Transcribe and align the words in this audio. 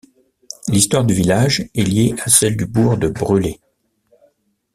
L'Histoire 0.67 1.03
du 1.05 1.13
village 1.13 1.69
est 1.75 1.83
liée 1.83 2.15
à 2.23 2.27
celle 2.31 2.57
du 2.57 2.65
bourg 2.65 2.97
de 2.97 3.07
Bruley. 3.09 3.59